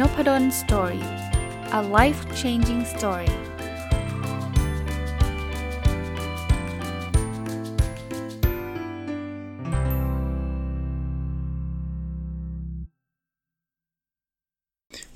[0.00, 1.06] Nopadol Story
[1.78, 3.32] a life changing story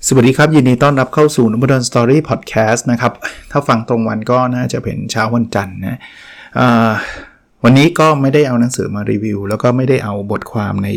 [0.07, 3.13] สวัสดีครับ ยินดีต้อนรับเข้าสู่น p ด d o สตอรี่พอดแคสต์นะครับ
[3.51, 5.99] ถ้าฟังตรงวันก็น่าจะเป็นเช้าวันจันทร์นะ
[7.63, 10.89] วันนี้ก็ไม่ได้เอาหนังสือมารีวิว แล้วก็ไม่ได้เอาบทความใน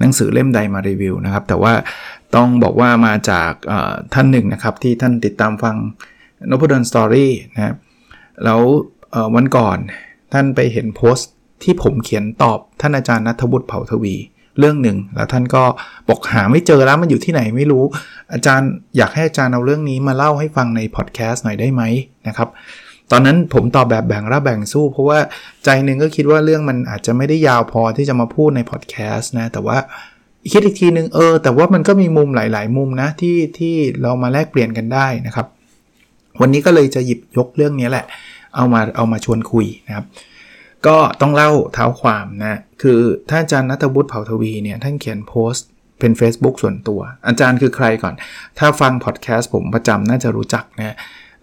[0.00, 1.72] หนังสือเล่มใดมารีวิวนะครับ แต่ว่า
[2.36, 3.52] ต้องบอกว่ามาจาก
[4.14, 5.76] ท่านหนึ่งนะครับ ที่ท่านติดตามฟัง
[6.50, 7.74] นพดลสตอรี่นะครับ
[8.44, 8.60] แล้ว
[9.34, 9.78] วันก่อน
[10.32, 11.30] ท่านไปเห็นโพสต์
[11.62, 14.14] ที่ผมเขียนตอบท่านอาจารย์นัทบุตรเผ่าทวี
[14.58, 15.64] เรื่องหนึ่ง แล้วท่านก็
[16.08, 17.84] บอกหาไม่เจอแล้วมันอยู่ที่ไหนไม่รู้
[18.32, 21.82] อาจารย์อยากให้อาจารย์เอาเรื่องนี้มาเล่าให้ฟังในพอดแคสต์หน่อยได้ไหม
[22.28, 22.48] นะครับ
[23.10, 25.18] ตอนนั้นผมตอบแบบแบ่งรับแบ่งสู้ เพราะว่า
[25.64, 29.78] ใจหนึ่งก็คิดว่าเรื่องมันอาจจะไม่ได้ยาวพอที่จะมาพูดในพอดแคสต์นะแต่ว่า
[30.52, 35.46] คิดอีกทีนึงเออ แต่ว่ามันก็มีมุมหลาย ๆ มุมนะที่ที่เรามาแลกเปลี่ยนกันได้นะครับ
[36.40, 38.04] วันนี้ก็เลยจะหยิบยกเรื่องนี้แหละ
[38.56, 40.06] เอามาเอามาชวนคุยนะครับ
[40.86, 42.98] ก็ต้องเล่าเท้าความนะคือ
[43.28, 45.66] ท่านอาจารย์นัทบุตรเผ่าทวีเนี่ยท่านเขียนโพสต์
[45.98, 48.14] เป็น Facebook ส่วนตัว อาจารย์คือใครก่อน
[48.58, 50.96] ถ้าฟังพอดแคสต์ผมประจำน่าจะรู้จักนะ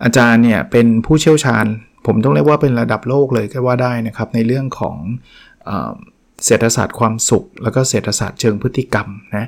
[0.04, 1.66] อาจารย์เนี่ยเป็นผู้เชี่ยวชาญ
[2.06, 4.98] ผมต้องเรียกว่าเป็นระดับโลกเลยก็ว่าได้นะครับ ในเรื่องของ
[6.46, 9.48] เศรษฐศาสตร์ความสุข แล้วก็เศรษฐศาสตร์เชิงพฤติกรรมนะ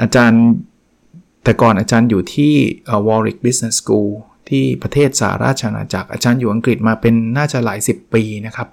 [0.00, 0.42] อาจารย์
[1.44, 2.52] แต่ก่อนอาจารย์อยู่ที่
[3.06, 4.10] Warwick Business School
[4.48, 8.68] ที่ประเทศสหราชอาณาจักร อาจารย์อยู่อังกฤษมาเป็นน่าจะหลาย 10 ปีนะครับ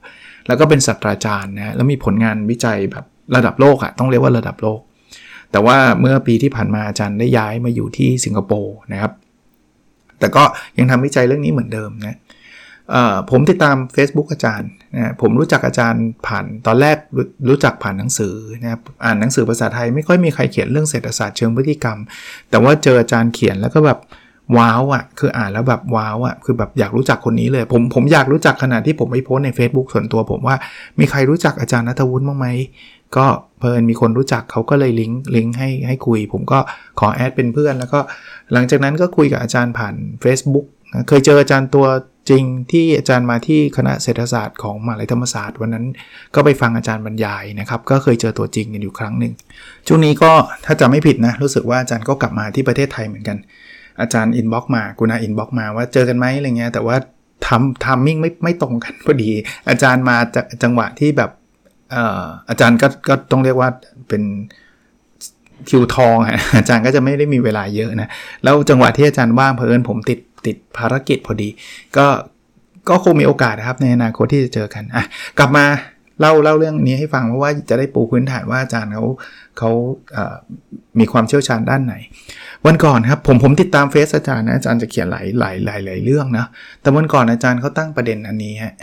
[0.47, 4.79] แล้วก็เป็นศาสตราจารย์นะแล้วมีผลงานวิจัยแบบระดับโลกอะต้องเรียกว่าระดับโลก
[5.51, 9.11] แต่ว่าเมื่อปีที่ผ่านมาอาจารย์ได้ย้ายมาอยู่ที่สิงคโปร์นะครับ
[10.19, 10.43] แต่ก็
[10.77, 12.17] ยังทำวิจัยเรื่องนี้เหมือนเดิมนะ
[13.31, 21.97] ผมติดตาม Facebook อาจารย์นะผมรู้จักอาจารย์ผ่านตอนแรกรรู้จักผ่านหนังสือนะครับอ่านหนังสือภาษาไทยไม่ค่อยมีใครเขียนเรื่องเศรษฐศาสตร์เชิงพฤติกรรม
[22.49, 23.99] แต่ว่าเจออาจารย์เขียนแล้วก็แบบ
[24.57, 30.55] ว้าวอะ่ะคืออ่านแล้วแบบว้าวอะ่ะคือแบบอยากรู้จักคนนี้เลย ผมผมอยากรู้จักขนาดที่ผมไปโพสใน Facebook ส่วนตัว ผมว่า
[30.99, 32.47] มีใครรู้จักอาจารย์นัทวุฒิบ้างไหม
[33.17, 33.25] ก็
[33.59, 36.59] เพลินมีคนรู้จักเขาก็เลยลิงก์ลิงก์ให้ให้คุย ผมก็
[36.99, 37.99] ขอ add เป็นเพื่อน แล้วก็
[38.53, 40.67] หลังจากนั้นก็คุยกับอาจารย์ผ่าน Facebook
[41.07, 41.87] เคยเจออาจารย์ตัว
[42.29, 45.85] จริงที่อาจารย์มาที่คณะเศรษฐศาสตร์ของมหาลัยธรรมศาสตร์วันนั้น
[46.35, 49.33] ก็ไปฟังอาจารย์บรรยายนะครับ ก็เคยเจอตัวจริงกันอยู่ครั้งหนึ่ง
[49.87, 50.31] ช่วงนี้ก็
[50.65, 53.37] ถ้าจะไม่ผิดนะ รู้สึกว่าอาจารย์ก็กลับมาที่ประเทศไทยเหมือนกัน
[54.01, 56.95] อาจารย์ inbox มากรุณา inbox มาว่าเจอกันไหมอะไรเงี้ยแต่ว่า
[57.47, 59.31] ทำ timing ไม่ไม่ตรงกันพอดี
[59.69, 61.31] อาจารย์มาจากจังหวะที่แบบ
[62.49, 63.69] อาจารย์ก็ก็ต้องเรียกว่า
[64.09, 64.23] เป็น
[65.69, 66.15] คิวทอง
[66.57, 68.09] อาจารย์ก็จะไม่ได้มีเวลาเยอะนะ
[68.43, 71.49] แล้วจังหวะที่อาจารย์ว่างเพลินผมติด ติดภารกิจพอดี
[71.97, 72.07] ก็
[72.89, 75.03] ก็คงมีโอกาสนะครับในอนาคตที่จะเจอกันอะ
[75.37, 75.65] กลับมา
[76.19, 79.03] เล่าเล่าเรื่องนี้ให้ฟังเพราะว่าจะได้ปูพื้นฐานว่าอาจารย์เขา
[79.57, 79.71] เขา
[80.99, 81.95] มีความเชี่ยวชาญด้านไหน
[82.65, 86.45] วันก่อนครับผมผมติดตามเฟซอาจารย์นะอาจารย์จะเขียนหลายหลายหลายหลายเรื่องนะ
[86.81, 88.73] แต่วันก่อนอาจารย์เขาตั้งประเด็นอันนี้ฮะ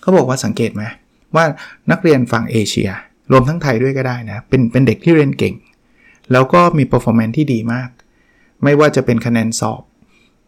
[0.00, 0.84] เขาบอกว่าสังเกตไหม
[1.36, 1.44] ว่า
[1.90, 2.90] นักเรียนฝั่งเอเชีย
[3.32, 5.54] รวมทั้งไทยด้วยก็ได้นะเป็นเป็นเด็กที่เรียนเก่ง
[6.32, 7.88] แล้วก็มี performance ที่ดีมาก
[8.64, 9.82] ไม่ว่าจะเป็นคะแนนสอบ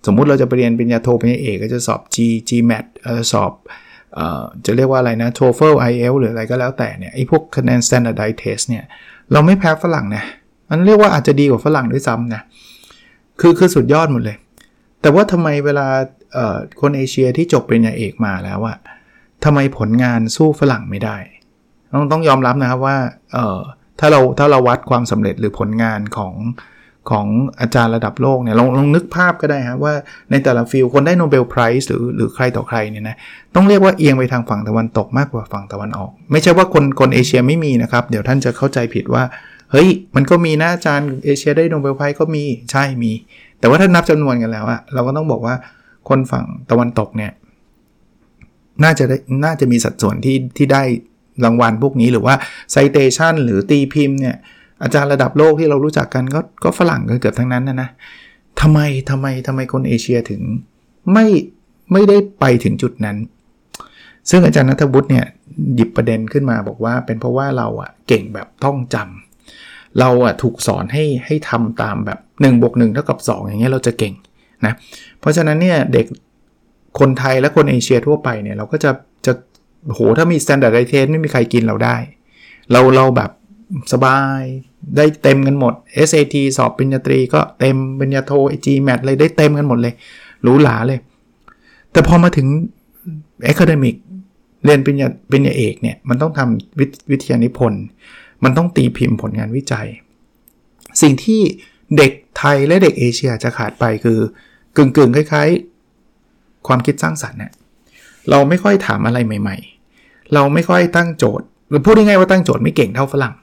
[0.06, 2.16] สมมุติเราจะไปเรียนปริญญาโทปริญญาเอกก็จะสอบ G
[2.48, 3.52] GMAT เออสอบ
[4.14, 8.84] เอ่อจะเรียกว่าอะไรนะ TOEFL IELTS หรืออะไรก็แล้วแต่เนี่ยไอ้พวกคะแนน standardized test เนี่ย
[9.32, 10.24] เราไม่แพ้ฝรั่งนะ
[10.70, 12.42] มันเรียกว่าอาจจะดีกว่าฝรั่งด้วยซ้ำนะ
[13.40, 14.36] คือคือสุดยอดหมดเลย
[15.00, 15.86] แต่ว่าทำไมเวลา
[16.80, 18.76] คนเอเชียที่จบปริญญาเอกมาแล้วอะ
[19.44, 21.16] ทำไมผลงานสู้ฝรั่งไม่ได้
[21.92, 22.96] ต้องต้องยอมรับนะครับว่า
[23.32, 23.60] เอ่อ
[24.00, 26.34] ถ้าเราถ้าเราวัดความสำเร็จหรือผลงานของ
[27.10, 27.26] ของ
[27.60, 29.94] อาจารย์ระดับโลกเนี่ยลองลองนึกภาพก็ได้ครับว่า
[30.30, 33.16] ในแต่ละฟิลคนได้โนเบลไพรส์หรือหรือใครต่อใครเนี่ยนะ
[33.54, 39.22] ต้องเรียกว่าเอียงไปทางฝั่งตะวันตกมากกว่าฝั่งตะวันออก ไม่ใช่ว่าคนคนเอเชียไม่มีนะครับ เดี๋ยวท่านจะเข้าใจผิดว่า
[39.70, 43.12] เฮ้ยมันก็มีนะอาจารย์เอเชียได้โนเบลไพรส์ก็มีใช่มี
[43.58, 45.54] แต่ว่าถ้านับจำนวนกันแล้วอะเราก็ต้องบอกว่า
[46.08, 47.32] คนฝั่งตะวันตกเนี่ย
[48.84, 50.82] น่าจะได้น่าจะมีสัดส่วนที่ที่ได้
[51.44, 52.34] รางวัลพวกนี้หรือว่า
[52.74, 54.36] citation หรือตีพิมพ์เนี่ย
[54.82, 57.88] อาจารย์ระดับโลกที่เรารู้จักกันก็ก็ฝรั่งกันเกือบทั้งนั้นนะนะ
[58.60, 58.80] ทำไม
[59.10, 60.40] ทำไมทำไมคนเอเชียถึง
[61.12, 61.26] ไม่
[61.92, 63.16] ไม่ได้ไปถึงจุดนั้น
[64.30, 65.26] ซึ่งอาจารย์นัทบุตรเนี่ย
[65.74, 74.14] หยิบประเด็นขึ้นมาบอกว่า เป็นเพราะว่าเราอะเก่งแบบท่องจำเราอะถูกสอนให้ให้ทำตามแบบ1บวก1เท่ากับ 2 อย่างเงี้ยเราจะเก่ง
[74.66, 74.72] นะ
[75.20, 76.06] เพราะฉะนั้นเนี่ยเด็ก
[76.98, 78.90] คนไทยและคนเอเชียทั่วไปเนี่ยเราก็จะ
[79.26, 79.32] จะ
[79.92, 81.96] โหถ้ามี standardized ไม่มีใครกินเราได้
[82.72, 83.30] เราเราแบบ
[83.92, 84.40] สบาย
[84.96, 85.74] ได้เต็มกันหมด
[86.08, 88.32] SAT สอบปริญญาตรีก็เต็มปริญญาโท
[88.64, 89.94] GMAT เลยได้เต็มกันหมดเลย
[90.42, 90.98] หรูหราเลย
[91.92, 92.46] แต่พอมาถึง
[93.52, 93.96] academic
[94.64, 97.82] เรียนปริญญาปริญญาเอกเนี่ยมันต้องทำวิวิทยานิพนธ์
[98.44, 99.86] มันต้องตีพิมพ์ผลงานวิจัย
[101.02, 101.40] สิ่งที่
[101.96, 104.18] เด็กไทยและเด็กเอเชียจะขาดไปคือ
[104.76, 107.52] กึ่งกึ่งคล้ายๆ ความคิดสร้างสรรค์เนี่ย
[108.30, 109.56] เราไม่ค่อยถามอะไรใหม่
[109.94, 113.34] ๆ เราไม่ค่อยตั้งโจทย์หรือพูดง่ายๆว่าตั้งโจทย์ไม่เก่งเท่าฝรั่ง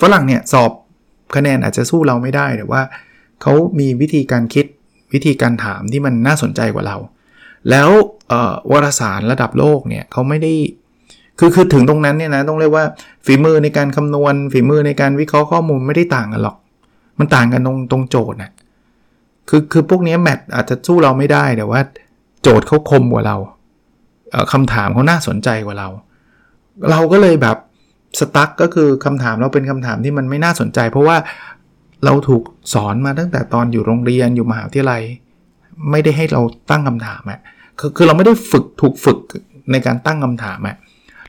[0.00, 0.70] ฝรั่งเนี่ยสอบ
[1.36, 2.82] คะแนนอาจจะสู้เราไม่ได้แต่ว่า
[3.42, 4.66] เขามีวิธีการคิด
[5.12, 6.96] วิธีการถามที่มันน่าสนใจกว่าเรา
[7.70, 7.88] แล้ว
[8.72, 10.52] วารสารระดับโลกเนี่ยเขาไม่ได้
[11.38, 12.84] คือคือถึงตรงนั้นเนี่ยนะต้องเรียกว่า
[13.26, 16.56] ฝีมือในการคำนวณ ฝีมือในการวิเคราะห์ข้อมูลไม่ได้ต่างกันหรอก
[17.18, 18.50] มันต่างกันตรงตรงโจทย์นะ
[19.48, 21.80] คือคือพวกนี้แมทอาจจะสู้เราไม่ได้แต่ว่า
[22.42, 23.36] โจทย์เขาคมกว่าเรา
[24.52, 25.88] คำถามเขาน่าสนใจกว่าเรา
[26.90, 27.56] เราก็เลยแบบ
[28.18, 31.16] สตั๊กก็คือคำถามเราเป็นคำถามที่มันไม่น่าสนใจ เพราะว่า
[32.04, 32.42] เราถูก
[32.74, 35.02] สอนมาตั้งแต่ตอนอยู่โรงเรียนอยู่มหาวิทยาลัย
[35.90, 37.40] ไม่ได้ให้เราตั้งคำถามอะ
[37.78, 39.18] คือคือเราไม่ได้ฝึกถูกฝึก
[39.72, 40.76] ในการตั้งคำถามอะ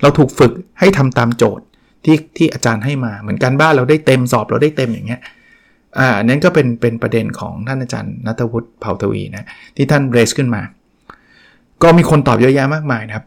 [0.01, 1.66] เราถูกฝึกให้ทำตามโจทย์
[2.06, 5.22] ที่ที่อาจารย์ให้มาเหมือนกันบ้านเราได้เต็มสอบเราได้เต็มอย่างเงี้ย
[6.00, 9.45] อ่านั้นก็เป็นเป็นประเด็นของท่านอาจารย์นัทวุฒิเผ่าทวีนะ
[9.75, 10.62] ที่ท่านเรสขึ้นมา
[11.84, 13.25] ก็มีคนตอบเยอะแยะมากมายนะครับ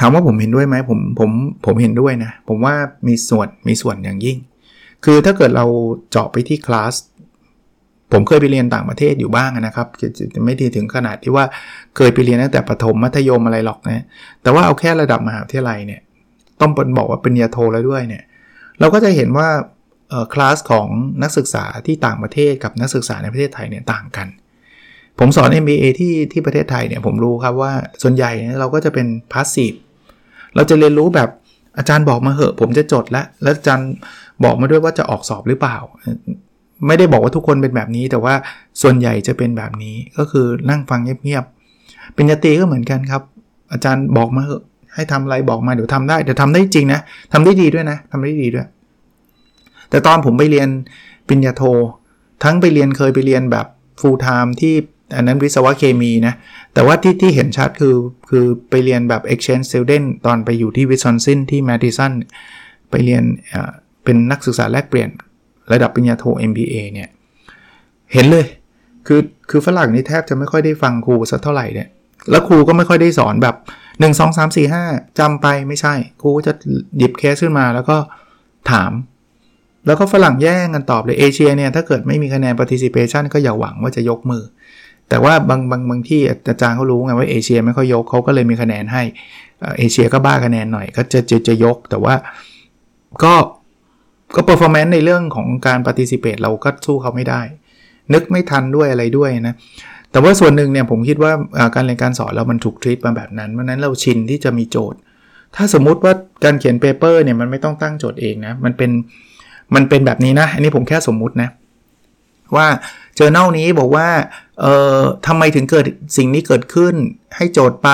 [0.00, 1.30] ถามว่าผมเห็นด้วยไหมผมผม
[1.66, 2.74] ผมเห็นด้วยนะ ผมว่า
[3.08, 4.38] มีส่วนมีส่วนอย่างยิ่ง
[5.04, 5.66] คือถ้าเกิดเรา
[6.10, 6.94] เจาะไปที่คลาส
[8.12, 9.86] ผมเคยไปเรียนต่างประเทศอยู่บ้างนะครับ
[10.34, 11.44] จะไม่ดีถึงขนาดที่ว่า
[11.96, 14.04] เคยไปเรียนตั้งแต่ประถมมัธยมอะไรหรอกนะ
[14.42, 16.00] แต่ว่าเอาแค่ระดับมหาวิทยาลัยเนี่ย
[16.60, 18.22] ต้องบอกว่าเป็นยาโทแล้วด้วยเนี่ย
[18.80, 19.48] เราก็จะเห็นว่า
[20.34, 20.86] คลาสของ
[21.22, 24.26] นักศึกษาที่ต่างประเทศกับนักศึกษาในประเทศไทยเนี่ยต่างกัน
[25.18, 27.72] ผมสอน MBA ที่ที่ประเทศไทยเนี่ยผมรู้ครับว่า
[28.02, 28.30] ส่วนใหญ่
[28.60, 29.72] เราก็จะเป็นพาสซีฟ
[30.54, 31.28] เราจะเรียนรู้แบบ
[31.78, 33.90] อาจารย์บอกมาเหอะ ผมจะจดแล้ว แล้วอาจารย์
[34.44, 35.76] บอกมาด้วยว่าจะออกสอบหรือเปล่า
[36.86, 38.34] ไม่ได้บอกว่าทุกคนเป็นแบบนี้ แต่ว่า
[38.82, 43.22] ส่วนใหญ่จะเป็นแบบนี้ก็คือนั่งฟังเงียบๆเป็นยตีก็เหมือนกันครับ
[43.72, 44.62] อาจารย์บอกมาเหอะ
[44.94, 47.00] ให้ทำอะไรบอกมาเดี๋ยวทำได้เดี๋ยวทำได้จริงนะ
[47.32, 48.66] ทำได้ดีด้วยนะทำได้ดีด้วย
[49.90, 50.68] แต่ตอนผมไปเรียน
[51.28, 51.62] ปริญญาโท
[52.44, 53.66] ทั้งไปเรียนเคยไปเรียนแบบ
[54.00, 54.74] full time ที่
[55.14, 56.34] อันนั้นวิศวะเคมีนะ
[56.74, 57.96] แต่ว่าที่ที่เห็นชัดคือ
[58.30, 62.12] คือไปเรียนแบบ exchange student ตอนไปอยู่ที่วิสซอนซินที่แมดิสัน
[62.90, 63.22] ไปเรียน
[64.04, 65.10] เป็นนักศึกษาแลกเปลี่ยน
[65.72, 67.08] ระดับปริญญาโท MBA เนี่ย
[68.12, 68.46] เห็นเลย
[69.06, 69.20] คือ
[69.50, 71.88] คือฝรั่งนี่แทบจะไม่ค่อยได้ฟังครูสักเท่าไหร่เนี่ย
[72.30, 73.56] แล้วครูก็ไม่ค่อยได้สอนแบบ
[74.00, 76.52] 1 2 3 4 5จำไปไม่ใช่ ครูจะ
[76.98, 77.96] หยิบเคสขึ้นมาแล้วก็
[78.70, 78.92] ถาม
[79.86, 84.42] แล้วก็ฝรั่งแย่งกันตอบเลยเอเชียเนี่ย ถ้าเกิดไม่มีคะแนน participation ก็อย่าหวังว่าจะยกมือ
[85.08, 89.02] แต่ว่าบางบางบางที่อาจารย์เขารู้ไงว่าเอเชียไม่ค่อยยกเขาก็เลยมีคะแนนให้
[89.78, 92.14] เอเชียก็บ้าคะแนนหน่อยก็จะจะจะยก แต่ว่า
[93.22, 93.34] ก็
[94.36, 97.40] ก็ performance ในเรื่องของการปฏิสิเ t e เราก็สู้เขาไม่ได้
[98.12, 99.54] นึกไม่ทันด้วยอะไรด้วยนะ
[100.12, 101.32] แต่ว่าส่วนหนึ่งเนี่ยผมคิดว่า
[101.74, 104.98] การเรียนการสอนเรามันถูก treat มาแบบนั้นเพราะนั้นเราชินที่จะมีโจทย์
[105.56, 106.12] ถ้าสมมุติว่า
[106.44, 108.90] การเขียนเปเปอร์เนี่ยมันไม่ต้องตั้งโจทย์เองนะมันเป็น
[109.74, 111.48] มันเป็นแบบนี้นะ อันนี้ผมแค่สมมุตินะ
[112.56, 112.66] ว่า
[113.16, 114.08] เจอเน่านี้บอกว่า
[114.60, 115.86] เอ่อทำไมถึงเกิด
[116.16, 116.94] สิ่งนี้เกิดขึ้น
[117.36, 117.90] ให้โจทย์ไป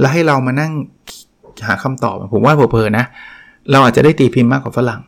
[0.00, 0.72] แล้วให้เรามานั่ง
[1.66, 3.04] หาคำตอบ ผมว่าเพอๆนะ
[3.70, 5.00] เราอาจจะได้ตีพิมพ์มากกว่าฝรั่ง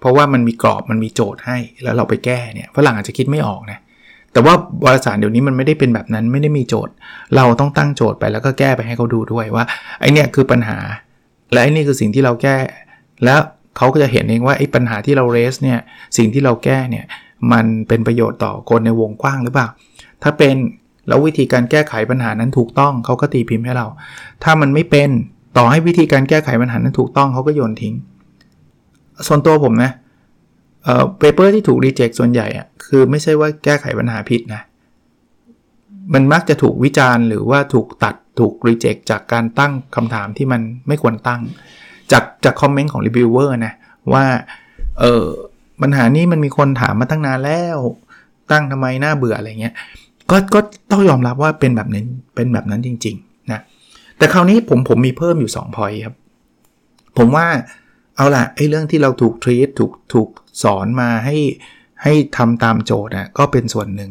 [0.00, 3.78] เพราะว่ามันมีกรอบมันมีโจทย์ให้แล้วเราไปแก้เนี่ยฝรั่งอาจจะคิดไม่ออกนะ
[4.32, 4.54] แต่ว่า
[4.84, 6.94] วารสารเดี๋ยวนี้มันไม่ได้เป็นแบบนั้นไม่ได้มีโจทย์
[7.36, 9.64] เราต้องตั้งโจทย์ไปแล้วก็แก้ไปให้เขาดูด้วยว่า
[10.00, 10.78] ไอเนี่ยคือปัญหา
[11.52, 12.56] และไอนี่คือสิ่งที่เราแก้
[13.24, 13.40] แล้ว
[13.76, 15.78] เขาก็จะเห็นเองว่าไอปัญหาที่เรา raise เนี่ย
[16.16, 17.04] สิ่งที่เราแก้เนี่ย
[17.52, 19.68] มันเป็นประโยชน์ต่อคนในวงกว้างหรือเปล่า
[20.22, 20.56] ถ้าเป็น
[21.08, 23.86] แล้ววิธีการแก้ไขปัญหานั้นถูกต้องเขาก็ตีพิมพ์ให้เรา
[24.44, 25.10] ถ้ามันไม่เป็น
[25.56, 27.94] ต่อให้วิธีการแก้ไขปัญหานั้นถูกต้องเขาก็โยนทิ้ง
[29.26, 29.92] ส่วนตัวผมนะ
[30.84, 34.62] เอ่อ paper ที่ถูก reject ส่วนใหญ่อะคือไม่ใช่ว่าแก้ไขปัญหาผิดนะ
[36.14, 41.40] มันมักจะถูกวิจารณ์หรือว่าถูกตัดถูกรีเจ็คจากการตั้งคำถามที่มันไม่ควรตั้ง
[42.12, 43.74] จากจากคอมเมนต์ของรีวิวเวอร์นะ
[44.12, 44.24] ว่า
[45.00, 45.24] เออ
[45.82, 47.78] ปัญหานี้มันมีคนถามมาตั้งนานแล้ว
[48.50, 49.74] ตั้งทำไมหน้าเบื่ออะไรเงี้ย
[50.30, 53.60] ก็ก็ต้องยอมรับว่าเป็นแบบนั้นเป็นแบบนั้นจริงๆนะ
[54.18, 56.14] แต่คราวนี้ผมผมมีเพิ่มอยู่2พอยครับ
[57.18, 57.46] ผมว่า
[58.16, 60.28] เอาล่ะไอ้เรื่องที่เราถูกทรีตถูกถูก
[60.62, 61.36] สอนมาให้
[62.02, 64.10] ให้ทำตามโจทย์นะก็เป็นส่วนหนึ่ง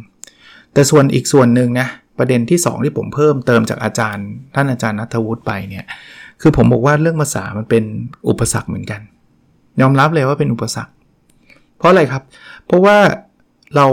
[0.74, 5.86] แต่ส่วนอีกส่วนหนึ่งนะประเด็นที่ 2 ที่ผมเพิ่มเติมจากอาจารย์ ท่านอาจารย์นัทวุฒิไปเนี่ย
[6.42, 7.84] คือผมบอกว่าเรื่องภาษามันเป็น
[8.30, 9.02] อุปสรรคเหมือนกัน
[9.82, 10.94] ยอมรับเลยว่าเป็นอุปสรรค
[11.78, 12.24] เพราะอะไรครับ
[12.66, 12.98] เพราะว่า
[13.76, 13.88] เรา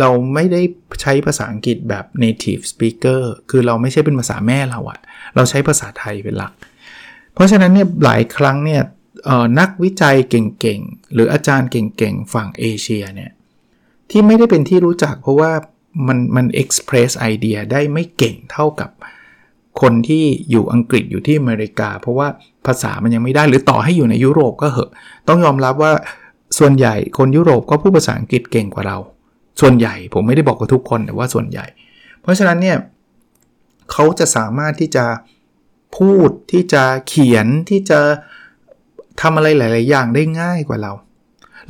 [0.00, 0.62] เราไม่ได้
[1.00, 4.98] ใช้ภาษาอังกฤษแบบ native speaker คือเราไม่ใช่เป็นภาษาแม่เราอะ
[5.34, 6.52] เราใช้ภาษาไทยเป็นหลัก
[7.34, 8.82] เพราะฉะนั้นเนี่ยหลายครั้งเนี่ย
[9.60, 13.30] นักวิจัยเก่งๆ หรืออาจารย์เก่งๆ ฝั่งเอเชียเนี่ย
[14.10, 15.52] ที่ไม่ได้เป็นที่รู้จักเพราะว่า
[16.06, 18.90] มันมันเอ็กซ์เพรสไอเดียได้ไม่เก่งเท่ากับ
[19.80, 22.28] คนที่อยู่อังกฤษอยู่ที่อเมริกา เพราะว่า
[22.66, 24.90] ภาษามันยังไม่ได้หรือต่อให้อยู่ในยุโรปก็เหอะ
[25.28, 25.92] ต้องยอมรับว่า
[26.60, 28.98] ส่วนใหญ่คนยุโรปก็พูดภาษาอังกฤษเก่งกว่าเรา
[29.60, 31.66] ส่วนใหญ่ผมไม่ได้บอกกับทุกคนแต่ว่าส่วนใหญ่
[32.22, 32.76] เพราะฉะนั้นเนี่ย
[33.92, 35.04] เขาจะสามารถที่จะ
[35.96, 38.00] พูดที่จะเขียนที่จะ
[39.20, 40.92] ทำอะไรหลาย ๆ อย่างได้ง่ายกว่าเรา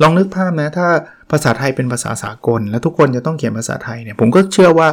[0.01, 0.87] ลองนึกภาพนะถ้า
[1.31, 4.87] ภาษาไทยเป็นภาษาสากล แล้วทุกคนจะต้องเขียนภาษาไทยเนี่ยผมก็เชื่อว่า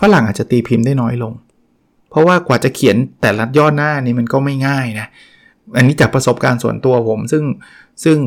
[0.00, 1.32] ฝรั่งอาจจะตีพิมพ์ได้น้อยลง
[2.10, 5.06] เพราะว่ากว่าจะเขียนแต่ละย่อหน้านี่มันก็ไม่ง่ายนะ
[5.76, 7.44] อันนี้จากประสบการณ์ส่วนตัวผม ซึ่ง
[8.04, 8.18] ซึ่ง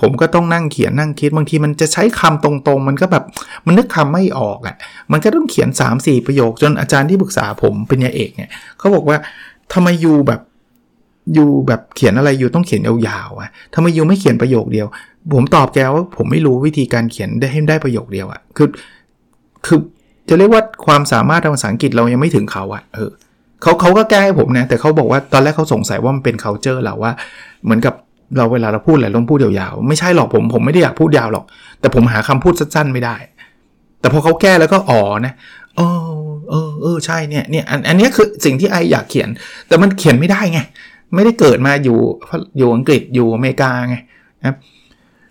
[0.00, 3.24] ผมก็ต้องนั่งเขียนนั่งคิดบางทีมันจะใช้คำตรงๆ มันก็แบบ
[3.66, 4.76] มันนึกคำไม่ออกอะ่ะ
[5.12, 9.16] มันก็ต้องเขียน 3-4 ประโยคจนอาจารย์ที่ปรึกษาผมเป็นยาเอกเนี่ยเขาบอกว่า
[9.72, 10.40] ทำไมยูแบบ
[11.36, 14.86] ยูแบบเขียนอะไรยูต้องเขียนยาวๆอะ่ะทำไมยูไม่เขียนประโยคเดียว
[15.34, 18.68] ผมตอบแกว่าผมไม่รู้วิธีการเขียนได้ให้ได้ประโยคเดียวอะ่ะคือ
[19.66, 19.78] คือ
[20.28, 23.10] จะเรียกว่าความสามารถทางภาษาอังกฤษเรายังไม่ถึงเขาอะเออ
[23.62, 27.12] เขาเขาก็แก้ให้ผมนะแต่เขาบอกว่าตอนแรกเขาสงสัยว่ามันเป็น culture เราว่า
[27.64, 27.94] เหมือนกับ
[28.36, 31.44] เราเวลาเราพูดอะไรต้องพูดยาวๆ ไม่ใช่หรอกผมผมไม่ได้อยากพูดยาวหรอก
[31.80, 33.16] แต่ผมหาคำพูดสั้นๆไม่ได้
[34.00, 35.34] แต่พอเขาแก้แล้วก็อ๋อนะ
[35.76, 36.20] เออ
[36.50, 39.28] เออเออใช่เนี่ยเนี่ยอันอันนี้คือสิ่งที่ไออยากเขียน
[39.68, 40.60] แต่มันเขียนไม่ได้ไง
[41.14, 41.98] ไม่ได้เกิดมาอยู่
[42.58, 43.96] อยู่อังกฤษอยู่อเมริกาไง
[44.40, 44.56] นะ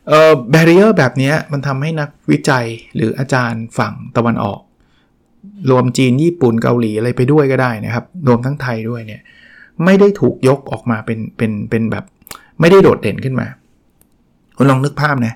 [0.08, 2.66] เอ่อแบเรียร์แบบนี้มันทำให้นักวิจัย
[2.96, 4.60] หรืออาจารย์ฝั่งตะวันออก
[5.70, 9.22] รวมจีนญี่ปุ่นเกาหลีอะไรไปด้วยก็ได้นะครับ รวมทั้งไทยด้วยเนี่ย
[9.86, 12.06] ไม่ได้ถูกยกออกมาเป็นเป็นเป็นแบบ
[12.60, 13.48] ไม่ได้โดดเด่นขึ้นมา
[14.58, 15.34] คุณลองนึกภาพนะ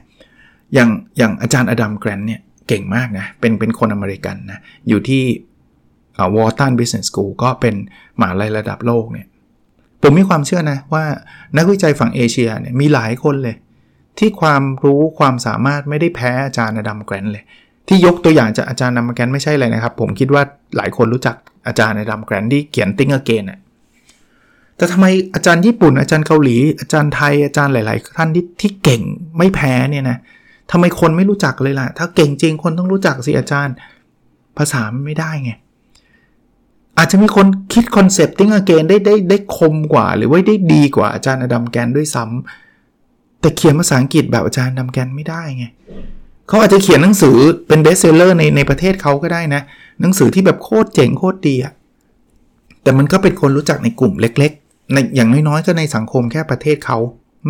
[0.74, 5.24] อย่างอย่างอาจารย์ Adam Grant เนี่ยเก่งมากนะเป็นเป็นคนอเมริกันนะอยู่ที่
[6.36, 7.76] วอร์ตันบิสเนสสกูลก็เป็น
[8.18, 9.28] หมหาลัยระดับโลกเนี่ย
[10.02, 11.06] ผมมีความเชื่อนะว่า
[11.58, 13.56] นักวิจัยฝั่งเอเชียเนี่ยมีหลายคนเลย
[14.20, 17.44] ที่ความรู้ความสามารถไม่ได้แพ้อาจารย์ Adam Grant เลย
[17.88, 20.44] ที่ยกตัวอย่างจากอาจารย์ Adam Grant ไม่ใช่เลยนะครับ ผมคิดว่า
[20.78, 21.36] หลายคนรู้จัก
[21.68, 23.60] อาจารย์ Adam Grant ที่เขียน Think Again อะ
[24.78, 29.02] แต่ทำไมอาจารย์ญี่ปุ่น อาจารย์เกาหลี อาจารย์ไทยอาจารย์หลาย ๆ ท่านที่ที่เก่ง
[29.38, 30.18] ไม่แพ้เนี่ยนะ
[30.72, 33.76] ทำไมคนไม่รู้จักเลยล่ะ ถ้าเก่งจริงคนต้องรู้จักสิอาจารย์
[34.58, 35.52] ภาษาไม่ได้ไง
[36.98, 45.66] อาจจะมีคนคิด concept Think Again ได้ได้ได้คมกว่า หรือว่าได้ดีกว่าอาจารย์ Adam Grant ด้วยซ้ำแต่เขียนภาษาอังกฤษแบบอาจารย์ Adam Grant ไม่ได้ไง
[46.48, 47.38] เขาอาจจะเขียนหนังสือ
[47.68, 49.62] เป็น bestseller ในในประเทศเขาก็ได้นะ
[50.02, 51.74] หนังสือที่แบบโคตรเจ๋งโคตรดีอะ
[52.84, 54.54] แต่มันก็เป็นคนรู้จักในกลุ่มเล็ก
[54.94, 56.98] ในอย่างน้อยๆก็ในสังคมแค่ประเทศเขา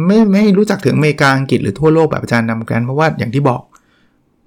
[0.05, 3.62] ไม่ไม่รู้จักถึงอเมริกาอังกฤษหรือทั่วโลกแบบอาจารย์นำกันเพราะว่าอย่างที่บอก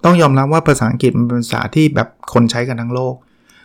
[0.03, 3.15] ต้องยอมรับว่าภาษาอังกฤษมันเป็นภาษาที่แบบคนใช้กันทั้งโลก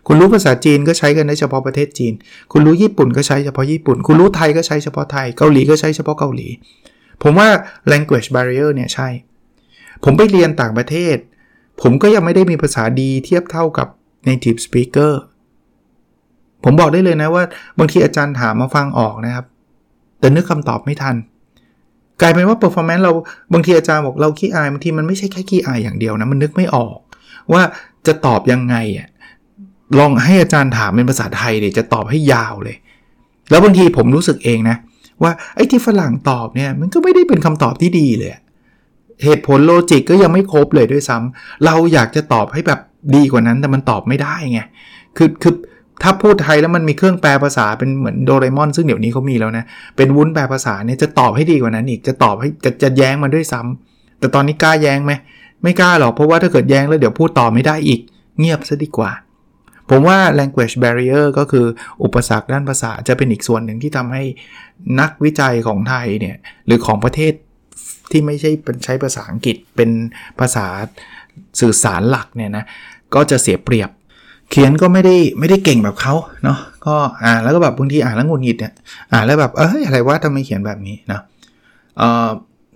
[0.06, 2.12] คุณรู้ภาษาจีนก็ใช้กันได้เฉพาะประเทศจีน
[2.52, 6.48] คุณรู้ญี่ปุ่นก็ใช้เฉพาะญี่ปุ่น คุณรู้ไทยก็ใช้เฉพาะไทย เกาหลีก็ใช้เฉพาะเกาหลี
[7.22, 7.48] ผมว่า
[7.92, 9.08] language barrier เนี่ยใช่
[10.04, 11.16] ผมไปเรียนต่างประเทศ
[11.82, 13.88] ผมก็ยังไม่ได้มีภาษาดีเทียบเท่ากับ
[14.28, 15.12] native speaker
[16.64, 17.44] ผมบอกได้เลยนะว่า
[17.78, 19.44] บางทีอาจารย์ถามมาฟังออกนะครับ
[20.18, 21.16] แต่นึกคำตอบไม่ทัน
[22.20, 23.12] กลายเป็นว่า performance เรา
[23.52, 26.98] บางทีอาจารย์บอกเราขี้อายบางทีมันไม่ใช่แค่ขี้อายอย่างเดียวนะมันนึกไม่ออก
[27.52, 27.62] ว่า
[28.06, 29.08] จะตอบยังไงอะ
[29.98, 32.76] ลองให้อาจารย์ถามเป็นภาษาไทยเดี๋ยวจะตอบให้ยาวเลย
[33.50, 34.76] แล้วบางทีผมรู้สึกเองนะ
[35.22, 38.30] ว่าไอ้ที่ฝรั่งตอบเนี่ยมันก็ไม่ได้เป็นคำตอบที่ดีเลย
[39.24, 42.80] เหตุผล logic ก็ยังไม่ครบเลยด้วยซ้ำเราอยากจะตอบให้แบบ
[43.14, 44.60] ดีกว่านั้นแต่มันตอบไม่ได้ไง
[45.16, 45.54] คือคือ
[46.02, 49.64] ถ้าพูดไทยแล้วมันมีเครื่องแปลภาษาเป็นเหมือนโดเรมอน ซึ่งเดี๋ยวนี้เขามีแล้วนะ
[49.96, 55.12] เป็นวุ้นแปลภาษาเนี่ยจะตอบให้ดีกว่านั้นอีกจะตอบให้จะจะแย้งมันด้วยซ้ำแต่ตอนนี้กล้าแย้งไหม
[55.62, 58.00] ไม่กล้าหรอกเพราะว่าถ้าเกิดแย้งแล้วเดี๋ยวพูดต่อไม่ได้อีก
[58.38, 59.10] เงียบซะดีกว่า
[59.90, 61.66] ผมว่า language barrier ก็คือ
[62.02, 64.24] อุปสรรคด้านภาษาจะเป็นอีกส่วนหนึ่งที่ทำให้
[65.00, 67.32] นักวิจัยของไทยเนี่ยหรือของประเทศ
[68.10, 68.50] ที่ไม่ใช่
[68.84, 69.90] ใช้ภาษาอังกฤษเป็น
[70.40, 70.66] ภาษา
[71.60, 72.64] สื่อสารหลักเนี่ยนะ
[73.14, 73.90] ก็จะเสียเปรียบ
[74.52, 76.94] เขียนก็ไม่ได้ไม่ได้เก่งแบบเขาเนาะก็
[77.24, 78.72] อ่านแล้วก็แบบบางทีอ่านแล้วงุนหิดเนี่ย
[79.12, 81.20] อ่านแล้วแบบเอออะไรวะทำไมเขียนแบบนี้นะ
[81.98, 82.28] เอ่อ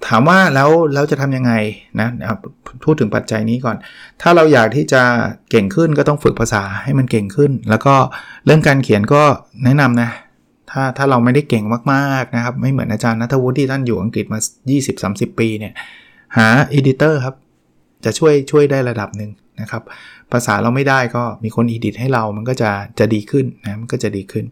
[0.06, 1.52] ถามว่าแล้วแล้วจะทํำยังไง
[2.00, 2.08] นะ
[2.84, 3.76] พูดถึงปัจจัยนี้ก่อน
[4.22, 5.02] ถ้าเราอยากที่จะ
[5.50, 7.94] เก่งขึ้นก็ต้องฝึกภาษาให้มันเก่งขึ้น แล้วก็
[8.44, 9.22] เรื่องการเขียนก็
[9.64, 10.10] แนะนำนะ
[10.70, 14.38] ถ้าถ้าเราไม่ได้เก่งมากๆนะครับ ไม่เหมือนอาจารย์นัทวุฒิที่ท่านอยู่อังกฤษมา
[14.88, 15.72] 20-30 ปีเนี่ย
[16.36, 17.34] หา editor ครับ
[18.04, 19.82] จะช่วยช่วยได้ระดับหนึ่งนะครับ
[20.32, 24.44] ภาษาเราไม่ได้ก็มีคน edit ให้เรามันก็จะจะดีขึ้นนะมันก็จะดีขึ้น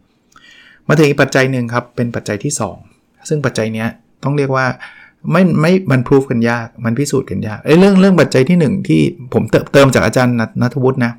[0.89, 2.53] มาถึงอีกปัจจัยหนึ่งครับเป็นปัจจัยที่
[2.91, 3.87] 2 ซึ่งปัจจัยนี้
[4.25, 4.67] ต้องเรียกว่า
[5.33, 9.01] ไม่ไม่มันพิสูจน์กันยากมันพิสูจน์กันยากไอ้เรื่องเรื่องปัจจัยที่ 1 ที่
[9.35, 11.13] ผมเติมเติมจากอาจารย์นัทวุฒินะ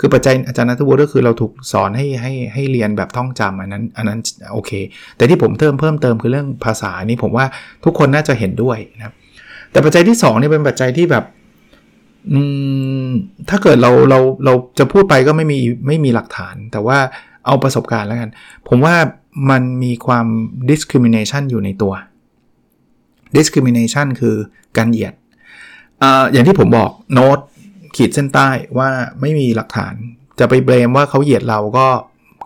[0.00, 4.20] คือปัจจัยอาจารย์นัทวุฒิก็คือเราถูกสอนให้ให้ให้เรียนแบบท่องจำอันนั้นอันนั้น
[4.52, 4.70] โอเค
[5.16, 7.46] แต่ที่ผมเติมเพิ่มเติมคือเรื่องภาษานี้ผมว่า
[7.84, 9.14] ทุกคนน่าจะเห็นด้วยนะ
[9.70, 11.24] แต่ปัจจัยที่2นี่เป็นปัจจัยที่แบบ
[12.32, 12.40] อื
[13.06, 13.08] ม
[13.48, 16.98] ถ้าเกิดเราเราเราจะพูดไปก็ไม่มีไม่มีหลักฐาน แต่ว่า
[17.46, 18.30] เอาประสบการณ์แล้วกัน
[18.68, 18.96] ผมว่า
[19.50, 20.26] มันมีความ
[20.70, 21.92] discrimination อยู่ในตัว
[23.36, 24.36] discrimination คือ
[24.76, 25.14] การเหยียด
[26.32, 27.38] อย่างที่ผมบอกโน้ต
[27.96, 28.88] ขีดเส้นใต้ว่า
[29.20, 29.94] ไม่มีหลักฐาน
[30.38, 31.86] จะไป blame ว่าเขาเหยียดเราก็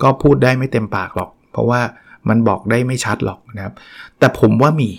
[0.02, 1.80] ก็พูดได้ไม่เต็มปากหรอก เพราะว่า
[2.28, 3.74] มันบอกได้ไม่ชัดหรอกนะครับ
[4.18, 4.90] แต่ผมว่ามี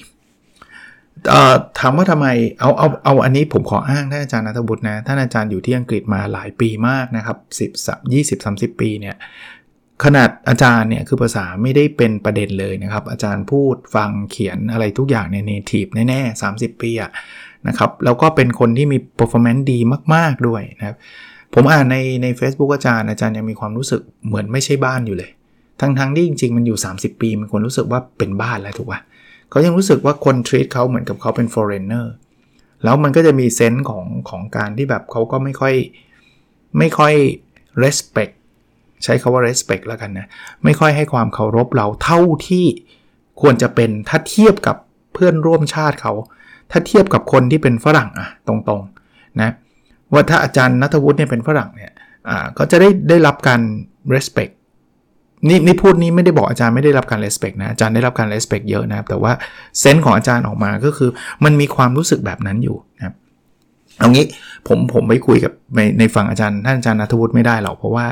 [1.79, 2.27] ถามว่าทำไม
[2.59, 7.37] เอาเอาเอาอันนี้ผมขออ้างท่านอาจารย์นัทวุฒินะท่านอาจารย์อยู่ที่อังกฤษมาหลายปีมากนะครับ
[7.77, 9.15] 10 20 30ปีเนี่ย
[10.03, 17.11] ขนาดอาจารย์เนี่ยคือภาษาไม่ได้เป็นประเด็นเลยนะครับ อาจารย์พูดฟังเขียนอะไรทุกอย่างใน native แน่ๆ 30 ปีอะ
[17.67, 19.79] นะครับแล้วก็เป็นคนที่มี performance ดี
[20.13, 20.97] มากๆด้วยนะครับ
[21.53, 25.31] ผมอ่านในใน Facebook อาจารย์อาจารย์ยังมีความรู้สึกเหมือนไม่ใช่บ้านอยู่เลย
[25.79, 28.99] ทั้งๆที่จริง ๆ มันอยู่ 30 ปี มันควรรู้สึกว่าเป็นบ้านแล้วถูกป่ะ
[29.51, 32.05] เขายังรู้สึกว่าคน treat เขาเหมือนกับเขาเป็น foreigner
[32.83, 35.75] แล้วมันก็จะมีเซนส์ของของการที่แบบเขาก็ไม่ค่อย
[36.77, 37.13] ไม่ค่อย
[37.83, 38.33] respect
[39.03, 40.27] ใช้คาว่า respect แล้วกันนะ
[40.63, 42.65] ไม่ค่อยให้ความเคารพเราเท่าที่
[43.41, 44.75] ควรจะเป็นถ้าเทียบกับ
[45.13, 46.13] เพื่อนร่วมชาติเขา
[46.71, 49.51] ถ้าเทียบกับคนที่เป็นฝรั่งอะตรงๆนะ
[50.13, 51.91] ว่าถ้าอาจารย์นัทวุฒิเนี่ยเป็นฝรั่งเนี่ย
[52.29, 53.61] อ่าก็จะได้ได้รับการ
[54.13, 54.53] respect
[55.47, 59.31] นี่นี่พูดนี้ไม่ได้บอกอาจารย์ไม่ได้รับการ respect นะอาจารย์ได้รับการ respect เยอะนะครับแต่ว่า
[59.79, 61.09] เซนส์ของอาจารย์ออกมาก็คือ
[61.43, 63.15] มันมีความรู้สึกแบบนั้นอยู่นะครับ
[63.99, 64.25] เอางี้
[64.67, 68.07] ผมผมไปคุยกับในในฝั่งอาจารย์ท่านอาจารย์นัทวุฒิไม่ได้หรอกเพราะว่า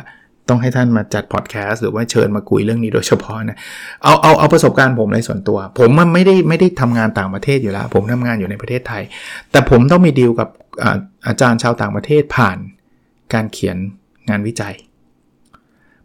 [0.49, 3.57] ต้องให้ท่านมาจัดพอดแคสต์หรือว่าเชิญมาคุยเรื่องนี้โดยเฉพาะนะ
[4.03, 9.03] เอาเอาเอาประสบการณ์ผมในส่วนตัว ผมมันไม่ได้ไม่ได้ทำงานต่างประเทศอยู่แล้ว ผมทำงานอยู่ในประเทศไทย
[9.51, 10.49] แต่ผมต้องมีดีลกับ
[10.83, 10.85] อ
[11.27, 12.57] อาจารย์ชาวต่างประเทศผ่าน
[13.33, 13.77] การเขียน
[14.29, 14.75] งานวิจัย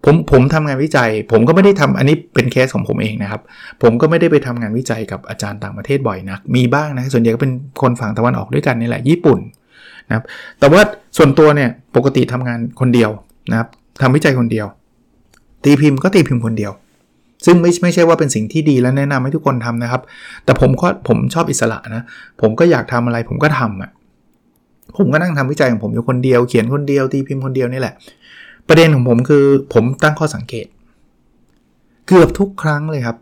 [0.04, 3.40] ผมผมทำงานวิจัย ผมก็ไม่ได้ทำอันนี้เป็นเคสของผมเองนะครับ
[3.82, 9.38] ผมก็ไม่ได้ไปทำงานวิจัยกับอาจารย์ต่างประเทศบ่อยนัก มีบ้างนะ ส่วนใหญ่ก็เป็นคนฝั่งตะวันออกด้วยกันนี่แหละญี่ปุ่น
[10.08, 10.24] นะครับ
[10.60, 10.82] แต่ว่า
[11.16, 13.10] ส่วนตัวเนี่ยปกติทำงานคนเดียว
[13.50, 13.68] นะครับ
[14.02, 14.66] ทำวิจัยคนเดียว
[15.64, 16.72] ตีพิมพ์ก็ตีพิมพ์คนเดียว
[17.46, 20.02] ซึ่งไม่ไม่ใช่ว่าเป็นสิ่งที่ดีและแนะนำให้ทุกคนทำนะครับ
[20.44, 22.02] แต่ผมก็ผมชอบอิสระนะ
[22.40, 23.90] ผมก็อยากทำอะไรผมก็ทำอะ
[24.98, 27.94] ผมก็นั่งทำวิจัยของผมอยู่คนเดียว เขียนคนเดียวตีพิมพ์คนเดียวนี่แหละ
[28.68, 30.66] ประเด็นของผมคือผมตั้งข้อสังเกต
[32.06, 33.16] เกือบทุกครั้งเลยครับ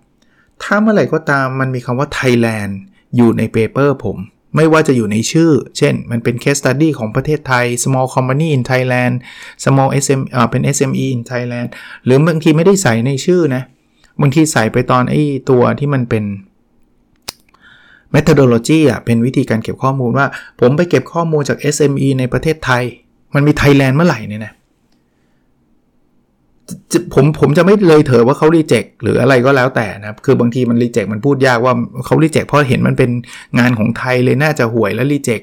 [0.62, 2.72] ถ้าเมื่อไหร่ก็ตามมันมีคำว่า Thailand
[3.16, 4.16] อยู่ในเปเปอร์ผม
[4.56, 9.14] ไม่ว่าจะอยู่ในชื่อ เช่น มันเป็น case study ของประเทศไทย small company in Thailand
[9.64, 11.68] small SM อ่าเป็น SME in Thailand
[12.04, 13.62] หรือบางทีไม่ได้ใส่ในชื่อนะ
[14.20, 16.24] บางทีใส่ไปตอนไอ้ตัวที่มันเป็น
[18.14, 20.26] methodology อะเป็นวิธีการเก็บข้อมูลว่า
[20.60, 22.84] ผมไปเก็บข้อมูลจาก SME ในประเทศไทย
[23.34, 24.52] มันมี Thailand เมื่อไหร่เนี่ยนะ
[27.14, 31.74] ผมผมจะไม่เลยเถอะว่าเขารีเจ็คหรืออะไรก็แล้วแต่นะครับ คือบางทีมันรีเจ็คมันพูดยากว่า
[32.06, 33.10] เขารีเจ็คเพราะเห็นมันเป็น
[33.58, 35.40] งานของไทยเลยน่าจะห่วยแล้วรีเจ็ค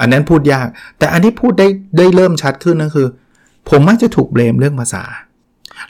[0.00, 0.66] อันนั้นพูดยาก
[0.98, 3.08] แต่อันที่พูดได้ได้เริ่มชัดขึ้นก็คือ
[3.70, 5.04] ผมมักจะถูกเบลมเรื่องภาษา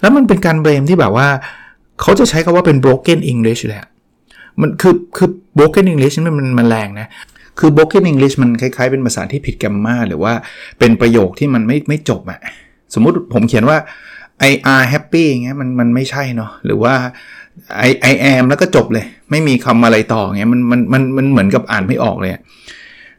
[0.00, 1.28] แล้วมันเป็นการเบลมที่แบบว่า
[2.00, 3.86] เขาจะใช้คาว่าเป็น broken English แหละ
[4.60, 7.08] มันคือคือ broken English มันมันมันแรงนะ
[7.58, 10.32] คือ broken English มันคล้ายๆ เป็นภาษาที่ผิดแกรมมาหรือว่า
[10.78, 12.40] เป็นประโยคที่มันไม่ไม่จบอะ
[12.94, 13.78] สมมุติผมเขียนว่า
[14.50, 16.94] I are happy อย่างเงี้ยมันมันไม่ใช่เนาะหรือว่า
[17.88, 22.32] I I am แล้วก็จบเลย ไม่มีคำอะไรต่อเงี้ยมันมันมันมันเหมือนกับอ่านไม่ออกเลย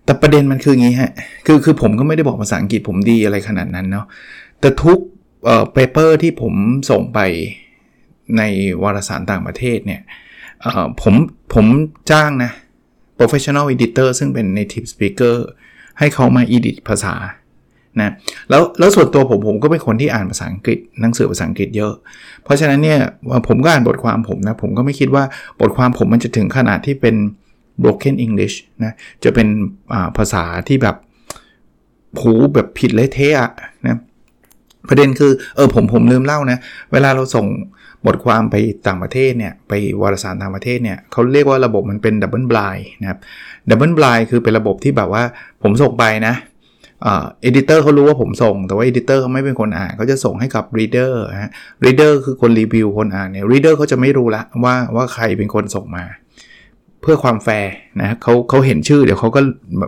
[0.05, 1.11] แต่ประเด็นมันคืออย่างงี้ฮะ
[1.45, 4.05] คือคือผมก็ไม่ได้บอกภาษาอังกฤษผมดีอะไรขนาดนั้นเนาะ
[4.59, 4.99] แต่ทุก
[5.45, 6.53] เอ่อเปเปอร์ที่ผม
[6.89, 7.19] ส่งไป
[8.37, 8.41] ใน
[8.83, 10.01] วารสารต่างประเทศเนี่ย
[10.61, 11.15] เอ่อผม
[11.53, 11.65] ผม
[12.11, 12.51] จ้างนะ
[13.17, 15.35] professional editor ซึ่งเป็น native speaker
[15.99, 17.13] ให้เขามา edit ภาษา
[17.97, 18.13] นะ
[18.49, 21.93] แล้วแล้วส่วนตัวผมผมก็เป็นคนที่อ่านภาษาอังกฤษหนังสือภาษาอังกฤษเยอะ
[22.43, 22.99] เพราะฉะนั้นเนี่ย
[23.47, 25.23] ผมก็อ่านบทความผมนะผมก็ไม่คิดว่า
[25.61, 27.15] บทความผมมันจะถึงขนาดที่เป็น
[27.83, 29.47] broken English นะจะเป็น
[30.17, 30.95] ภาษาที่แบบ
[32.21, 33.51] โหแบบผิดเละเทะ
[33.87, 33.99] นะ
[34.89, 36.57] ประเด็นคือเออผมผมลืมเล่านะ
[36.91, 37.47] เวลาเราส่ง
[38.05, 38.55] บทความไป
[38.87, 43.19] ต่างประเทศเนี่ย ไปวารสารต่างประเทศเนี่ยเขาเรียกว่าระบบมันเป็น double blind นะครับ
[43.69, 45.23] double blind คือเป็นระบบที่แบบว่า
[45.63, 46.33] ผมส่งไปนะ
[47.03, 51.51] เeditor เขารู้ว่าผมส่ง แต่ว่า editor เขาไม่เป็นคนอ่านเขาจะส่งให้กับ reader ฮะ
[51.85, 56.05] reader คือคนรีวิวคนอ่านเนี่ย reader เขาจะไม่รู้ละว่าว่าใครเป็นคนส่งมา
[57.01, 59.41] เพื่อความแฟร์นะเขาเขาเห็นชื่อเดี๋ยวเขาก็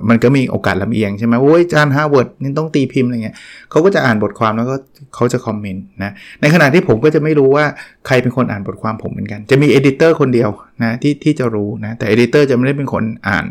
[0.10, 3.36] มันก็มีโอกาสลำเอียงใช่ไหมโอ้ยจารย์วาร์ดนี่ต้องตีพิมพ์อะไรเงี้ย
[3.69, 4.76] เขาก็จะอ่านบทความแล้วก็
[5.15, 7.65] เขาจะ comment นะในขณะที่ผมก็จะไม่รู้ว่า
[8.08, 10.50] ใครเป็นคนอ่านบทความผมเหมือนกัน จะมี editor คนเดียว
[10.84, 13.45] นะที่ที่จะรู้นะแต่ editor จะไม่ได้เป็นคนอ่าน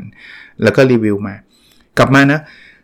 [0.63, 1.35] แล้วก็รีวิวมา
[1.99, 2.41] กลับมานะ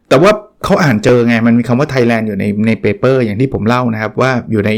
[0.09, 0.33] แต่ว่า
[0.65, 4.71] เขาอ่านเจอไง มันมีคำว่าไทยแลนด์อยู่ในในเปเปอร์อย่างที่ผมเล่านะครับ ว่าอยู่ใน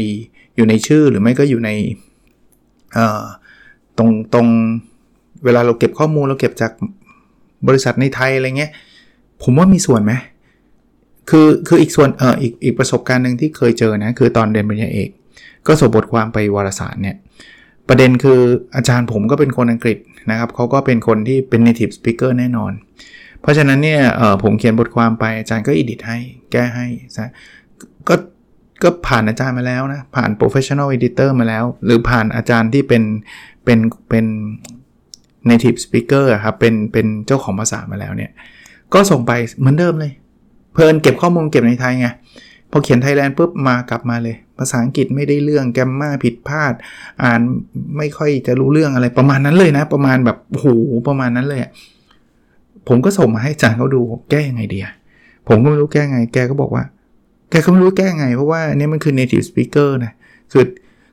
[0.55, 1.69] อยู่ในชื่อหรือไม่ก็อยู่ใน
[3.97, 4.47] ตรงตรง
[5.45, 6.71] เวลาเราเก็บข้อมูลเราเก็บจาก
[7.67, 8.71] บริษัทในไทยอะไรเงี้ย
[9.43, 10.13] ผมว่ามีส่วนไหม
[11.29, 15.09] คือคืออีกส่วนเอ่ออีกอีกประสบการณ์หนึ่งที่เคยเจอนะคือตอนเรียนปริญญาเอก
[15.67, 17.15] ก็ส่งบทความไปวารสารเนี่ย
[17.87, 18.39] ประเด็นคือ
[18.75, 19.97] อาจารย์ผมก็เป็นคนอังกฤษ
[20.31, 22.71] นะครับเขาก็เป็นคนที่เป็น native speaker แน่นอน
[23.41, 24.01] เพราะฉะนั้นเนี่ย
[24.43, 26.17] ผมเขียนบทความไปอาจารย์ก็อิดิทให้
[26.51, 27.31] แก้ให้นะ
[28.09, 28.15] ก็
[28.83, 33.03] ก็ผ่านอาจารย์มาแล้วนะ ผ่าน professional editor มาแล้ว หรือผ่านอาจารย์ที่เป็น
[33.65, 34.25] เป็นเป็น
[35.49, 38.31] native speaker ครับเป็นเป็นเจ้าของภาษามาแล้วเนี่ย
[38.93, 40.11] ก็ส่งไปเหมือนเดิมเลย
[40.73, 42.07] เพลินเก็บข้อมูลเก็บในไทยไง
[42.71, 46.73] พอเขียนไทยแลนด์ปุ๊บมากลับมาเลย ภาษาอังกฤษไม่ได้เรื่องแกมมาผิดพลาด
[47.23, 47.41] อ่าน
[47.97, 50.65] ไม่ค่อยจะรู้เรื่องอะไรประมาณนั้นเลยนะ ประมาณแบบโห
[51.07, 51.61] ประมาณนั้นเลย
[52.87, 54.79] ผมก็ส่งมาให้อาจารย์เขาดูแก้ยังไงดี
[55.47, 56.83] ผมก็ไม่รู้แก้ไง แกก็บอกว่า
[57.49, 60.13] แกก็ไม่รู้แก้ไง เพราะว่านี่มันคือ native speaker นะ
[60.51, 60.65] คือ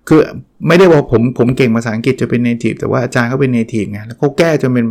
[0.09, 0.21] คือ
[0.67, 4.87] ไม่ได้บอกผม ผมเก่งภาษาอังกฤษจะเป็น native แต่ว่าอาจารย์เขาเป็น native ไง แล้วเขาแก้จนเป็น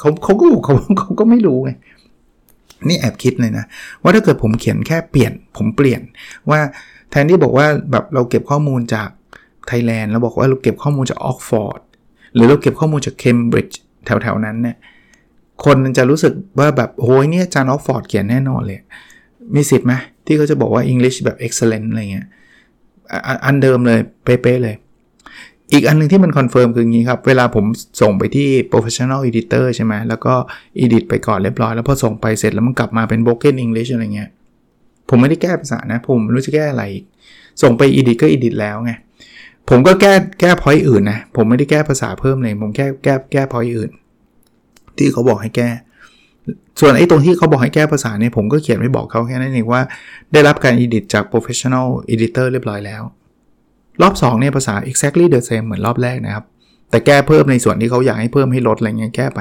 [0.00, 1.70] เขาเขาก็เขาเขาก็ไม่รู้ไง
[2.88, 3.64] นี่แอบคิดเลยนะ
[4.02, 6.00] ว่าถ้าเกิดผมเขียนแค่เปลี่ยน ผมเปลี่ยน
[6.50, 6.60] ว่า
[7.10, 9.08] แทนที่บอกว่าแบบเราเก็บข้อมูลจาก
[9.66, 11.80] ไทยแลนด์เราบอกว่าเราเก็บข้อมูลจากออกฟอร์ด
[12.34, 14.76] หรือเราเก็บข้อมูลจากเคมบริดจ์แถวๆนั้นเนี่ย
[15.64, 18.80] คนจะรู้สึกว่าแบบโอ้ยเนี่ยจารย์ดเขียนแน่นอนเลย
[19.54, 19.94] มีสิทธิ์ไหม
[20.26, 22.26] ที่เขาจะบอกว่า English แบบ excellent อะไรเงี้ย
[23.44, 24.76] อันเดิมเลยเป๊ะๆเลย
[25.72, 27.64] อีกอันนึงที่มัน confirm คืออย่างนี้ครับ เวลาผม
[28.00, 30.34] ส่งไปที่ professional editor ใช่ไหมแล้วก็
[30.82, 34.30] edit ไปก่อนเรียบร้อย แล้วพอส่งไปเสร็จแล้วมันกลับมาเป็น broken English อะไรเงี้ย
[35.08, 37.04] ผมไม่ได้แก้ภาษานะ ผมไม่รู้จะแก้อะไรอีก
[37.62, 38.92] ส่งไป edit ก็ edit แล้วไง
[39.68, 43.90] ผมก็แก้แก้พอยต์อื่นนะ ผมไม่ได้แก้ภาษาเพิ่มเลย ผมแก้แก้แก้พอยต์อื่น
[44.98, 45.68] ที่เขาบอกให้แก้
[46.80, 49.82] ส่วนไอ้ตรงที่เขาบอกให้แก้ภาษาเนี่ยผมก็เขียนไว้บอกเขาแค่นั้นเองว่า
[50.32, 53.02] ได้รับการ edit จาก professional editor เรียบร้อยแล้ว
[54.02, 56.44] รอบ2เนี่ยภาษา exactly the same เหมือนรอบแรกนะครับ
[56.90, 59.40] แต่แก้เพิ่มในส่วนที่เขาอยากให้เพิ่มให้ลดอะไรเงี้ยแก้ไป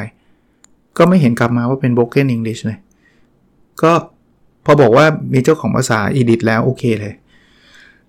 [0.98, 2.78] ก็ไม่เห็นกลับมาว่าเป็น broken English เลย
[3.82, 3.92] ก็
[4.66, 7.14] พอบอกว่ามีเจ้าของภาษา edit แล้วโอเคเลย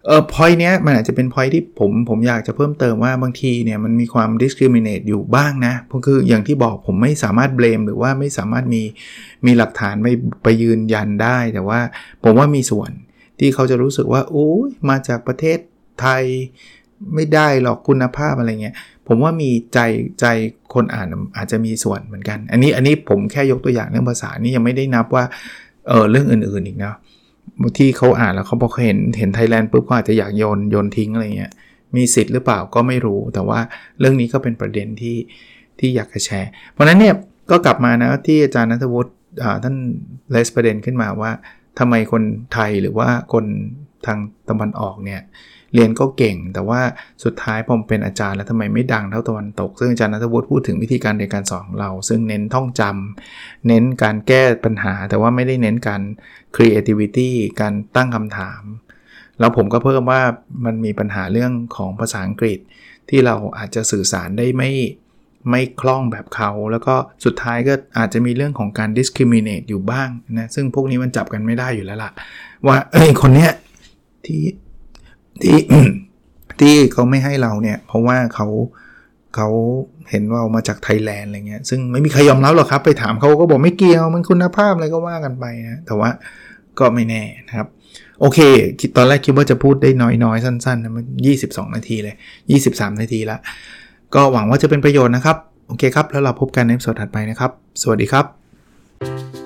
[0.06, 8.82] เออ point เนี้ยมันอาจจะเป็น point ที่ผมผมอยากจะเพิ่มเติมว่าบางทีเนี่ยมันมีความ discriminate อยู่บ้างนะเพราะคืออย่างที่บอกผมไม่สามารถ blame หรือว่าไม่สามารถมี
[9.46, 10.08] มีหลักฐานไป
[10.42, 11.80] ไปยืนยันได้ แต่ว่า
[12.24, 12.90] ผมว่ามีส่วน
[13.38, 15.58] ที่เขาจะรู้สึกว่าโอ้ยมาจากประเทศ
[16.00, 16.24] ไทย
[17.14, 18.74] ไม่ได้หรอกคุณภาพอะไรเงี้ย
[19.08, 19.78] ผมว่ามีใจ
[20.20, 20.26] ใจ
[20.74, 25.24] คนอ่านอาจจะมีส่วนเหมือนกัน อันนี้อันนี้ผมแค่ยกตัวอย่างเรื่องภาษานี่ยังไม่ได้นับว่า
[25.88, 26.96] เออเรื่องอื่นๆอีกเนาะ
[27.78, 31.52] ที่เขาอ่านแล้วเขาบอกเห็นเห็นไทยแลนด์ปุ๊บก็อาจจะอยากโยนโยนทิ้งอะไรเงี้ย
[31.96, 33.60] มีสิทธิ์หรือเปล่าก็ไม่รู้ แต่ว่า
[33.98, 35.16] เรื่องนี้ก็เป็นประเด็นที่
[35.78, 37.14] ที่อยากจะแชร์ เพราะนั้นเนี่ย
[37.50, 39.12] ก็กลับมานะที่อาจารย์นัทวุฒิ
[39.64, 39.76] ท่าน
[40.30, 41.30] เลสประเด็นขึ้นมาว่า
[41.78, 42.22] ทำไมคน
[42.54, 43.44] ไทยหรือว่าคน
[44.06, 45.20] ทางตะวันออกเนี่ย
[45.76, 46.80] เรียนก็เก่ง แต่ว่า
[47.24, 56.02] สุดท้ายผมเป็นอาจารย์แล้วทำไมไม่ดังเท่าตะวันตก ซึ่งอาจารย์นัทวุฒิพูดถึงวิธีการเรียนการสอนของเรา ซึ่งเน้นท่องจำเน้นการแก้ปัญหา แต่ว่าไม่ได้เน้นการ
[56.56, 58.62] creativity การตั้งคำถาม
[59.40, 60.22] แล้วผมก็เพิ่มว่า
[60.64, 62.58] มันมีปัญหาเรื่องของภาษาอังกฤษ
[63.08, 64.72] ที่เราอาจจะสื่อสารได้ไม่
[65.50, 70.08] ไม่คล่องแบบเขา แล้วก็สุดท้ายก็อาจจะมีเรื่องของการ discriminate อยู่บ้าง
[70.38, 72.10] นะ ซึ่งพวกนี้มันจับกันไม่ได้อยู่แล้วล่ะ
[72.66, 73.50] ว่าเอ้ยคนเนี้ย
[74.24, 74.40] ที่
[75.42, 75.58] ที่
[76.60, 78.46] ที่เขาไม่ให้เราเนี่ย เพราะว่าเขา
[79.36, 79.48] เขา
[80.10, 86.10] เห็นว่ามาจากไทยแลนด์อะไรเงี้ย ซึ่งไม่มีใครยอมรับหรอกครับ ไปถามเขาก็บอกไม่เกี่ยว มันคุณภาพอะไรก็ว่ากันไปนะ แต่ว่า
[86.78, 87.68] ก็ไม่แน่นะครับ
[88.20, 88.38] โอเค
[88.96, 89.90] ตอนแรกคิดว่าจะพูดได้
[90.24, 91.04] น้อยๆ สั้นๆนะมัน
[91.40, 92.14] 22 นาทีเลย
[92.56, 93.38] 23 นาทีละ
[94.14, 97.50] ก็หวังว่าจะเป็นประโยชน์นะครับ โอเคครับ แล้วเราพบกันในสดถัดไปนะครับ
[97.82, 99.45] สวัสดีครับ